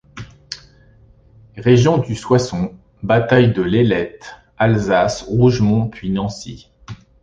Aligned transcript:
Région 1.57 1.99
du 1.99 2.15
Soissons...Bataille 2.15 3.53
de 3.53 3.61
l'Ailettes...Alsace, 3.61 5.21
Rougemont 5.29 5.89
puis 5.89 6.09
Nancy. 6.09 6.71